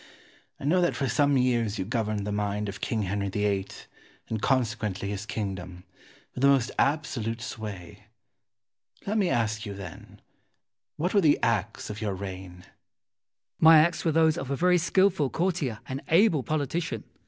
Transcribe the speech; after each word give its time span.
I 0.59 0.63
know 0.65 0.81
that 0.81 0.95
for 0.95 1.07
some 1.07 1.37
years 1.37 1.77
you 1.77 1.85
governed 1.85 2.25
the 2.25 2.31
mind 2.31 2.67
of 2.67 2.81
King 2.81 3.03
Henry 3.03 3.29
VIII., 3.29 3.67
and 4.29 4.41
consequently 4.41 5.09
his 5.11 5.27
kingdom, 5.27 5.83
with 6.33 6.41
the 6.41 6.47
most 6.47 6.71
absolute 6.79 7.39
sway. 7.39 8.07
Let 9.05 9.19
me 9.19 9.29
ask 9.29 9.63
you, 9.63 9.75
then, 9.75 10.19
What 10.95 11.13
were 11.13 11.21
the 11.21 11.37
acts 11.43 11.91
of 11.91 12.01
your 12.01 12.15
reign? 12.15 12.51
Wolsey. 12.61 12.67
My 13.59 13.77
acts 13.77 14.03
were 14.03 14.11
those 14.11 14.39
of 14.39 14.49
a 14.49 14.55
very 14.55 14.79
skilful 14.79 15.29
courtier 15.29 15.81
and 15.87 16.01
able 16.09 16.41
politician. 16.41 17.03